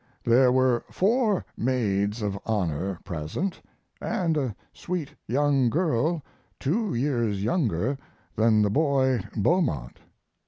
[0.23, 3.61] "There were four maids of honor present
[4.01, 6.23] and a sweet young girl
[6.59, 7.99] two years younger
[8.35, 9.99] than the boy Beaumont.